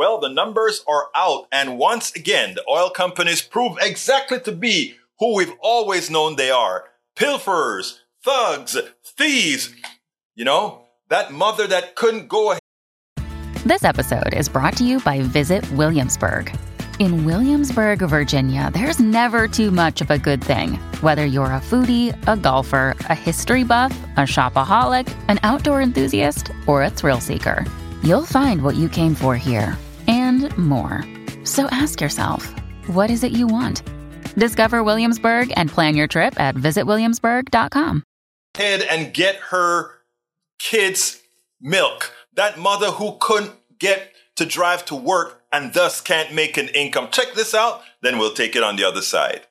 Well, 0.00 0.18
the 0.18 0.30
numbers 0.30 0.82
are 0.88 1.08
out. 1.14 1.46
And 1.52 1.76
once 1.76 2.10
again, 2.16 2.54
the 2.54 2.64
oil 2.70 2.88
companies 2.88 3.42
prove 3.42 3.76
exactly 3.82 4.40
to 4.40 4.50
be 4.50 4.94
who 5.18 5.34
we've 5.34 5.52
always 5.60 6.08
known 6.08 6.36
they 6.36 6.50
are. 6.50 6.84
Pilferers, 7.14 7.98
thugs, 8.24 8.78
thieves. 9.04 9.74
You 10.34 10.46
know, 10.46 10.86
that 11.10 11.34
mother 11.34 11.66
that 11.66 11.96
couldn't 11.96 12.28
go 12.28 12.52
ahead. 12.52 12.62
This 13.66 13.84
episode 13.84 14.32
is 14.32 14.48
brought 14.48 14.74
to 14.78 14.84
you 14.84 15.00
by 15.00 15.20
Visit 15.20 15.70
Williamsburg. 15.72 16.50
In 16.98 17.26
Williamsburg, 17.26 17.98
Virginia, 17.98 18.70
there's 18.72 19.00
never 19.00 19.46
too 19.46 19.70
much 19.70 20.00
of 20.00 20.10
a 20.10 20.16
good 20.16 20.42
thing. 20.42 20.76
Whether 21.02 21.26
you're 21.26 21.52
a 21.52 21.60
foodie, 21.60 22.16
a 22.26 22.38
golfer, 22.38 22.96
a 23.00 23.14
history 23.14 23.64
buff, 23.64 23.92
a 24.16 24.20
shopaholic, 24.20 25.14
an 25.28 25.38
outdoor 25.42 25.82
enthusiast, 25.82 26.50
or 26.66 26.84
a 26.84 26.88
thrill 26.88 27.20
seeker, 27.20 27.66
you'll 28.02 28.24
find 28.24 28.62
what 28.62 28.76
you 28.76 28.88
came 28.88 29.14
for 29.14 29.36
here 29.36 29.76
and 30.44 30.58
more. 30.58 31.04
So 31.44 31.68
ask 31.70 32.00
yourself, 32.00 32.52
what 32.88 33.10
is 33.10 33.24
it 33.24 33.32
you 33.32 33.46
want? 33.46 33.82
Discover 34.36 34.84
Williamsburg 34.84 35.52
and 35.56 35.70
plan 35.70 35.96
your 35.96 36.06
trip 36.06 36.38
at 36.40 36.54
visitwilliamsburg.com. 36.54 38.02
Head 38.56 38.82
and 38.82 39.14
get 39.14 39.36
her 39.50 39.92
kids 40.58 41.20
milk. 41.60 42.12
That 42.34 42.58
mother 42.58 42.92
who 42.92 43.16
couldn't 43.20 43.52
get 43.78 44.12
to 44.36 44.46
drive 44.46 44.84
to 44.86 44.94
work 44.94 45.42
and 45.52 45.72
thus 45.74 46.00
can't 46.00 46.34
make 46.34 46.56
an 46.56 46.68
income. 46.68 47.08
Check 47.10 47.34
this 47.34 47.54
out, 47.54 47.82
then 48.02 48.18
we'll 48.18 48.34
take 48.34 48.54
it 48.56 48.62
on 48.62 48.76
the 48.76 48.84
other 48.84 49.02
side. 49.02 49.46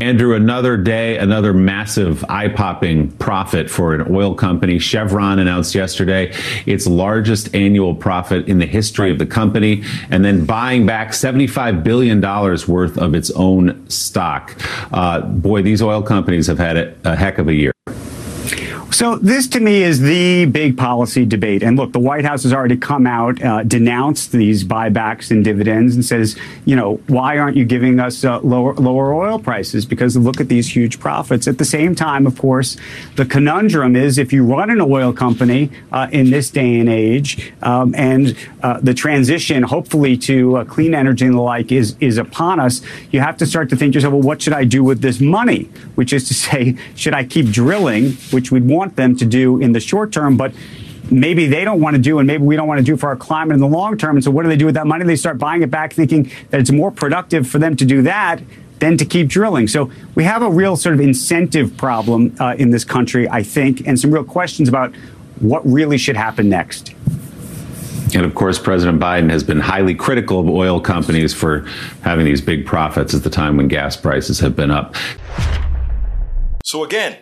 Andrew, 0.00 0.34
another 0.34 0.76
day, 0.76 1.18
another 1.18 1.52
massive 1.52 2.24
eye 2.28 2.48
popping 2.48 3.10
profit 3.12 3.68
for 3.68 3.94
an 3.94 4.14
oil 4.14 4.34
company. 4.34 4.78
Chevron 4.78 5.40
announced 5.40 5.74
yesterday 5.74 6.32
its 6.66 6.86
largest 6.86 7.52
annual 7.54 7.94
profit 7.94 8.46
in 8.46 8.58
the 8.58 8.66
history 8.66 9.10
of 9.10 9.18
the 9.18 9.26
company, 9.26 9.82
and 10.10 10.24
then 10.24 10.44
buying 10.44 10.86
back 10.86 11.10
$75 11.10 11.82
billion 11.82 12.20
worth 12.20 12.96
of 12.96 13.14
its 13.14 13.30
own 13.32 13.88
stock. 13.90 14.54
Uh, 14.92 15.20
boy, 15.22 15.62
these 15.62 15.82
oil 15.82 16.02
companies 16.02 16.46
have 16.46 16.58
had 16.58 16.76
a, 16.76 16.94
a 17.04 17.16
heck 17.16 17.38
of 17.38 17.48
a 17.48 17.54
year. 17.54 17.72
So 18.90 19.16
this 19.16 19.46
to 19.48 19.60
me 19.60 19.82
is 19.82 20.00
the 20.00 20.46
big 20.46 20.76
policy 20.76 21.26
debate. 21.26 21.62
And 21.62 21.76
look, 21.76 21.92
the 21.92 21.98
White 21.98 22.24
House 22.24 22.42
has 22.44 22.54
already 22.54 22.76
come 22.76 23.06
out, 23.06 23.40
uh, 23.42 23.62
denounced 23.62 24.32
these 24.32 24.64
buybacks 24.64 25.30
and 25.30 25.44
dividends 25.44 25.94
and 25.94 26.04
says, 26.04 26.38
you 26.64 26.74
know, 26.74 26.94
why 27.06 27.38
aren't 27.38 27.56
you 27.56 27.66
giving 27.66 28.00
us 28.00 28.24
uh, 28.24 28.40
lower, 28.40 28.74
lower 28.74 29.14
oil 29.14 29.38
prices? 29.38 29.84
Because 29.84 30.16
look 30.16 30.40
at 30.40 30.48
these 30.48 30.74
huge 30.74 30.98
profits. 31.00 31.46
At 31.46 31.58
the 31.58 31.66
same 31.66 31.94
time, 31.94 32.26
of 32.26 32.38
course, 32.38 32.78
the 33.16 33.26
conundrum 33.26 33.94
is 33.94 34.16
if 34.16 34.32
you 34.32 34.42
run 34.42 34.70
an 34.70 34.80
oil 34.80 35.12
company 35.12 35.70
uh, 35.92 36.08
in 36.10 36.30
this 36.30 36.50
day 36.50 36.80
and 36.80 36.88
age, 36.88 37.52
um, 37.62 37.94
and 37.94 38.36
uh, 38.62 38.80
the 38.80 38.94
transition, 38.94 39.62
hopefully, 39.64 40.16
to 40.16 40.56
uh, 40.56 40.64
clean 40.64 40.94
energy 40.94 41.26
and 41.26 41.34
the 41.34 41.42
like 41.42 41.70
is, 41.70 41.94
is 42.00 42.16
upon 42.16 42.58
us, 42.58 42.80
you 43.10 43.20
have 43.20 43.36
to 43.36 43.46
start 43.46 43.68
to 43.68 43.76
think 43.76 43.92
to 43.92 43.98
yourself, 43.98 44.14
well, 44.14 44.22
what 44.22 44.40
should 44.40 44.54
I 44.54 44.64
do 44.64 44.82
with 44.82 45.02
this 45.02 45.20
money? 45.20 45.64
Which 45.94 46.12
is 46.14 46.26
to 46.28 46.34
say, 46.48 46.76
should 46.96 47.14
I 47.14 47.24
keep 47.24 47.50
drilling, 47.50 48.12
which 48.30 48.50
we'd 48.50 48.66
want 48.78 48.88
want 48.88 48.96
them 48.96 49.16
to 49.16 49.26
do 49.26 49.60
in 49.60 49.72
the 49.72 49.80
short 49.80 50.12
term, 50.12 50.36
but 50.36 50.52
maybe 51.10 51.46
they 51.46 51.64
don't 51.64 51.80
want 51.80 51.96
to 51.96 52.02
do 52.02 52.18
and 52.18 52.26
maybe 52.26 52.44
we 52.44 52.56
don't 52.56 52.68
want 52.68 52.78
to 52.78 52.84
do 52.84 52.96
for 52.96 53.08
our 53.08 53.16
climate 53.16 53.54
in 53.54 53.60
the 53.60 53.66
long 53.66 53.98
term. 53.98 54.16
And 54.16 54.24
so 54.24 54.30
what 54.30 54.42
do 54.44 54.48
they 54.48 54.56
do 54.56 54.66
with 54.66 54.74
that 54.74 54.86
money? 54.86 55.04
They 55.04 55.16
start 55.16 55.38
buying 55.38 55.62
it 55.62 55.70
back 55.70 55.92
thinking 55.92 56.30
that 56.50 56.60
it's 56.60 56.70
more 56.70 56.90
productive 56.90 57.46
for 57.46 57.58
them 57.58 57.76
to 57.76 57.84
do 57.84 58.02
that 58.02 58.40
than 58.78 58.96
to 58.96 59.04
keep 59.04 59.28
drilling. 59.28 59.66
So 59.68 59.90
we 60.14 60.24
have 60.24 60.42
a 60.42 60.50
real 60.50 60.76
sort 60.76 60.94
of 60.94 61.00
incentive 61.00 61.76
problem 61.76 62.36
uh, 62.38 62.54
in 62.58 62.70
this 62.70 62.84
country, 62.84 63.28
I 63.28 63.42
think, 63.42 63.86
and 63.86 63.98
some 63.98 64.12
real 64.12 64.24
questions 64.24 64.68
about 64.68 64.94
what 65.40 65.66
really 65.66 65.98
should 65.98 66.16
happen 66.16 66.48
next. 66.48 66.94
And 68.14 68.24
of 68.24 68.34
course, 68.34 68.58
President 68.58 69.00
Biden 69.00 69.28
has 69.30 69.42
been 69.42 69.60
highly 69.60 69.94
critical 69.94 70.40
of 70.40 70.48
oil 70.48 70.80
companies 70.80 71.34
for 71.34 71.66
having 72.02 72.24
these 72.24 72.40
big 72.40 72.64
profits 72.64 73.12
at 73.14 73.22
the 73.22 73.30
time 73.30 73.56
when 73.56 73.68
gas 73.68 73.96
prices 73.96 74.38
have 74.38 74.56
been 74.56 74.70
up. 74.70 74.94
So 76.64 76.84
again, 76.84 77.18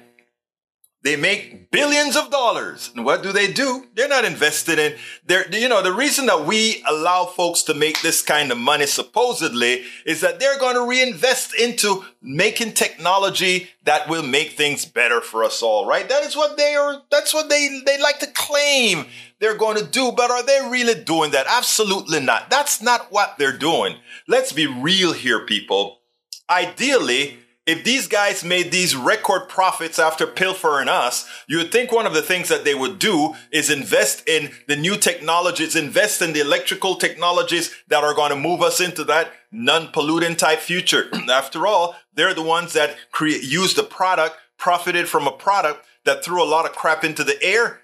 they 1.02 1.14
make 1.14 1.70
billions 1.70 2.16
of 2.16 2.30
dollars. 2.30 2.90
And 2.94 3.04
what 3.04 3.22
do 3.22 3.30
they 3.30 3.52
do? 3.52 3.86
They're 3.94 4.08
not 4.08 4.24
invested 4.24 4.78
in 4.78 4.96
they're, 5.24 5.48
you 5.54 5.68
know, 5.68 5.82
the 5.82 5.92
reason 5.92 6.26
that 6.26 6.46
we 6.46 6.82
allow 6.88 7.26
folks 7.26 7.62
to 7.64 7.74
make 7.74 8.02
this 8.02 8.22
kind 8.22 8.50
of 8.50 8.58
money 8.58 8.86
supposedly 8.86 9.84
is 10.04 10.20
that 10.20 10.40
they're 10.40 10.58
going 10.58 10.74
to 10.74 10.86
reinvest 10.86 11.54
into 11.54 12.04
making 12.22 12.72
technology 12.72 13.68
that 13.84 14.08
will 14.08 14.22
make 14.22 14.52
things 14.52 14.84
better 14.84 15.20
for 15.20 15.44
us 15.44 15.62
all, 15.62 15.86
right? 15.86 16.08
That 16.08 16.24
is 16.24 16.36
what 16.36 16.56
they 16.56 16.74
are, 16.74 17.02
that's 17.10 17.32
what 17.32 17.48
they, 17.48 17.82
they 17.86 18.00
like 18.00 18.18
to 18.20 18.26
claim 18.26 19.06
they're 19.38 19.56
going 19.56 19.76
to 19.76 19.84
do. 19.84 20.12
But 20.12 20.30
are 20.30 20.44
they 20.44 20.60
really 20.68 21.00
doing 21.02 21.30
that? 21.32 21.46
Absolutely 21.48 22.20
not. 22.20 22.50
That's 22.50 22.82
not 22.82 23.12
what 23.12 23.36
they're 23.38 23.56
doing. 23.56 23.96
Let's 24.26 24.52
be 24.52 24.66
real 24.66 25.12
here, 25.12 25.46
people. 25.46 26.00
Ideally, 26.48 27.38
if 27.66 27.82
these 27.82 28.06
guys 28.06 28.44
made 28.44 28.70
these 28.70 28.94
record 28.94 29.48
profits 29.48 29.98
after 29.98 30.24
pilfering 30.24 30.88
us, 30.88 31.28
you 31.48 31.58
would 31.58 31.72
think 31.72 31.90
one 31.90 32.06
of 32.06 32.14
the 32.14 32.22
things 32.22 32.48
that 32.48 32.64
they 32.64 32.76
would 32.76 33.00
do 33.00 33.34
is 33.50 33.70
invest 33.70 34.26
in 34.28 34.52
the 34.68 34.76
new 34.76 34.96
technologies, 34.96 35.74
invest 35.74 36.22
in 36.22 36.32
the 36.32 36.40
electrical 36.40 36.94
technologies 36.94 37.74
that 37.88 38.04
are 38.04 38.14
going 38.14 38.30
to 38.30 38.36
move 38.36 38.62
us 38.62 38.80
into 38.80 39.02
that 39.04 39.32
non-polluting 39.50 40.36
type 40.36 40.60
future. 40.60 41.10
after 41.30 41.66
all, 41.66 41.96
they're 42.14 42.34
the 42.34 42.42
ones 42.42 42.72
that 42.74 42.96
create, 43.10 43.42
use 43.42 43.74
the 43.74 43.82
product, 43.82 44.36
profited 44.56 45.08
from 45.08 45.26
a 45.26 45.32
product 45.32 45.84
that 46.04 46.24
threw 46.24 46.40
a 46.40 46.46
lot 46.46 46.66
of 46.66 46.72
crap 46.72 47.02
into 47.02 47.24
the 47.24 47.42
air. 47.42 47.80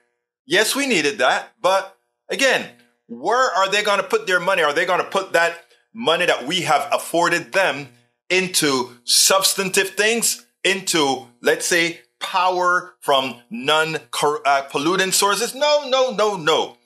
Yes, 0.46 0.76
we 0.76 0.86
needed 0.86 1.18
that. 1.18 1.54
But 1.60 1.98
again, 2.28 2.70
where 3.08 3.52
are 3.52 3.68
they 3.68 3.82
going 3.82 4.00
to 4.00 4.06
put 4.06 4.28
their 4.28 4.40
money? 4.40 4.62
Are 4.62 4.72
they 4.72 4.86
going 4.86 5.00
to 5.00 5.10
put 5.10 5.32
that 5.32 5.64
money 5.92 6.24
that 6.26 6.46
we 6.46 6.62
have 6.62 6.88
afforded 6.92 7.52
them 7.52 7.88
into 8.32 8.96
substantive 9.04 9.90
things, 9.90 10.46
into, 10.64 11.26
let's 11.42 11.66
say, 11.66 12.00
power 12.18 12.94
from 13.00 13.36
non 13.50 13.96
uh, 13.96 14.62
pollutant 14.70 15.12
sources. 15.12 15.54
No, 15.54 15.88
no, 15.88 16.12
no, 16.12 16.36
no. 16.36 16.78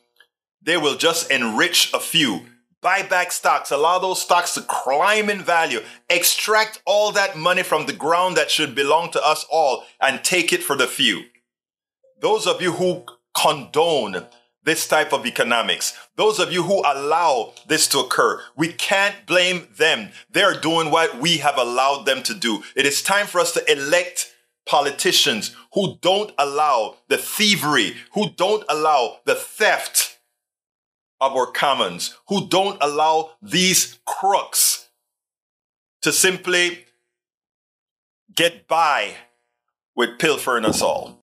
They 0.61 0.77
will 0.77 0.97
just 0.97 1.31
enrich 1.31 1.93
a 1.95 2.01
few. 2.01 2.41
Buy 2.83 3.03
back 3.03 3.33
stocks, 3.33 3.71
allow 3.71 3.99
those 3.99 4.21
stocks 4.23 4.55
to 4.55 4.61
climb 4.61 5.31
in 5.31 5.41
value, 5.41 5.81
extract 6.11 6.83
all 6.85 7.13
that 7.13 7.37
money 7.37 7.63
from 7.63 7.87
the 7.87 7.93
ground 7.93 8.37
that 8.37 8.51
should 8.51 8.75
belong 8.75 9.11
to 9.13 9.25
us 9.25 9.47
all, 9.51 9.85
and 10.01 10.23
take 10.23 10.53
it 10.53 10.63
for 10.63 10.77
the 10.77 10.87
few. 10.87 11.25
Those 12.21 12.47
of 12.47 12.61
you 12.61 12.73
who 12.73 13.05
condone 13.37 14.27
this 14.67 14.87
type 14.87 15.13
of 15.13 15.25
economics. 15.25 15.97
Those 16.17 16.41
of 16.41 16.53
you 16.53 16.65
who 16.65 16.81
allow 16.81 17.55
this 17.69 17.87
to 17.89 18.01
occur, 18.01 18.43
we 18.57 18.73
can't 18.73 19.25
blame 19.25 19.69
them. 19.77 20.11
They're 20.29 20.61
doing 20.61 20.91
what 20.91 21.19
we 21.19 21.39
have 21.39 21.57
allowed 21.57 22.05
them 22.05 22.23
to 22.25 22.35
do. 22.35 22.65
It 22.75 22.85
is 22.85 23.01
time 23.01 23.27
for 23.27 23.41
us 23.41 23.53
to 23.53 23.73
elect 23.73 24.35
politicians 24.67 25.55
who 25.73 25.97
don't 26.01 26.33
allow 26.37 26.97
the 27.09 27.17
thievery, 27.17 27.95
who 28.15 28.31
don't 28.31 28.65
allow 28.69 29.21
the 29.25 29.37
theft 29.37 30.19
of 31.21 31.33
our 31.33 31.47
commons, 31.47 32.17
who 32.27 32.49
don't 32.49 32.77
allow 32.83 33.31
these 33.41 34.01
crooks 34.05 34.89
to 36.03 36.13
simply 36.13 36.87
get 38.35 38.67
by 38.67 39.15
with 39.95 40.19
pilfering 40.19 40.65
us 40.65 40.83
all 40.83 41.23